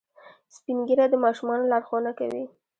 [0.55, 2.43] سپین ږیری د ماشومانو لارښوونه کوي